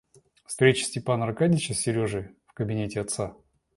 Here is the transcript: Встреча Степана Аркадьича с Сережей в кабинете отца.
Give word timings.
Встреча 0.47 0.83
Степана 0.83 1.25
Аркадьича 1.25 1.75
с 1.75 1.81
Сережей 1.81 2.29
в 2.47 2.53
кабинете 2.53 3.01
отца. 3.01 3.35